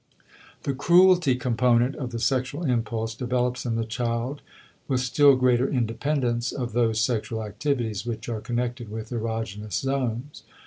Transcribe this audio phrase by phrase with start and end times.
[0.63, 4.41] The cruelty component of the sexual impulse develops in the child
[4.87, 10.41] with still greater independence of those sexual activities which are connected with erogenous zones.